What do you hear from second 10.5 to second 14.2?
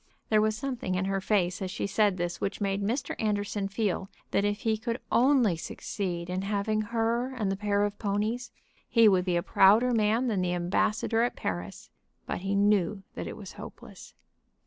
ambassador at Paris. But he knew that it was hopeless.